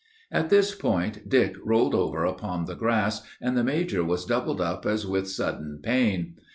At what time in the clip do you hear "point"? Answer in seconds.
0.73-1.29